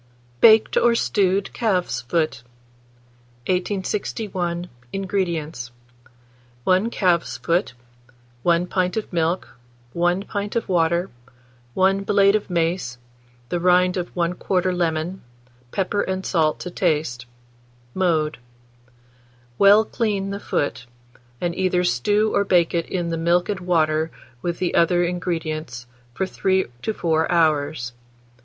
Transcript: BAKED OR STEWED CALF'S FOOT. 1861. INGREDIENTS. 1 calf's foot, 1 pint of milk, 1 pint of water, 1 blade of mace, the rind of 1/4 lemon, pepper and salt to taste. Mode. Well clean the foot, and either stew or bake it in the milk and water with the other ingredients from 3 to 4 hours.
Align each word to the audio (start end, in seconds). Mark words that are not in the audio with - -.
BAKED 0.39 0.77
OR 0.77 0.95
STEWED 0.95 1.53
CALF'S 1.53 2.01
FOOT. 2.01 2.41
1861. 3.45 4.67
INGREDIENTS. 4.91 5.69
1 6.63 6.89
calf's 6.89 7.37
foot, 7.37 7.75
1 8.41 8.65
pint 8.65 8.97
of 8.97 9.13
milk, 9.13 9.49
1 9.93 10.23
pint 10.23 10.55
of 10.55 10.67
water, 10.67 11.11
1 11.75 12.01
blade 12.03 12.35
of 12.35 12.49
mace, 12.49 12.97
the 13.49 13.59
rind 13.59 13.95
of 13.95 14.11
1/4 14.15 14.75
lemon, 14.75 15.21
pepper 15.69 16.01
and 16.01 16.25
salt 16.25 16.59
to 16.59 16.71
taste. 16.71 17.27
Mode. 17.93 18.39
Well 19.59 19.85
clean 19.85 20.31
the 20.31 20.39
foot, 20.39 20.87
and 21.39 21.53
either 21.53 21.83
stew 21.83 22.33
or 22.33 22.43
bake 22.43 22.73
it 22.73 22.87
in 22.87 23.09
the 23.09 23.17
milk 23.19 23.49
and 23.49 23.59
water 23.59 24.09
with 24.41 24.57
the 24.57 24.73
other 24.73 25.03
ingredients 25.03 25.85
from 26.15 26.25
3 26.25 26.65
to 26.81 26.91
4 26.91 27.31
hours. 27.31 27.93